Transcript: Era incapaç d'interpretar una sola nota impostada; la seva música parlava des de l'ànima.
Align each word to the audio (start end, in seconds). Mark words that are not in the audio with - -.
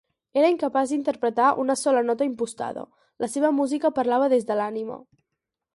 Era 0.43 0.47
incapaç 0.51 0.93
d'interpretar 0.93 1.49
una 1.65 1.75
sola 1.81 2.03
nota 2.07 2.29
impostada; 2.31 2.87
la 3.25 3.33
seva 3.35 3.53
música 3.61 3.95
parlava 4.01 4.33
des 4.35 4.49
de 4.51 4.61
l'ànima. 4.63 4.99